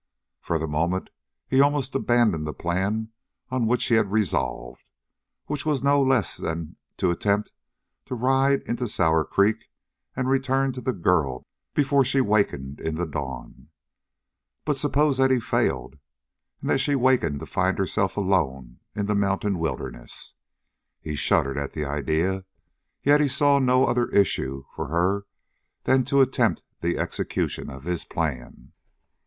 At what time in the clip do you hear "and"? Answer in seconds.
10.15-10.27, 16.61-16.71